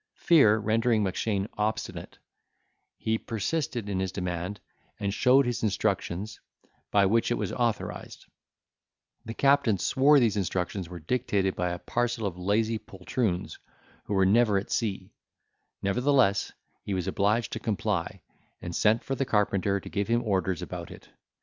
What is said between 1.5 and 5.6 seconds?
obstinate, he persisted in his demand, and showed